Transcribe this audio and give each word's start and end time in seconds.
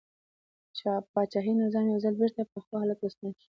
پاچاهي 1.13 1.51
نظام 1.63 1.85
یو 1.87 1.99
ځل 2.05 2.13
بېرته 2.21 2.41
پخوا 2.53 2.77
حالت 2.81 2.97
ته 3.01 3.07
ستون 3.13 3.31
شو. 3.39 3.47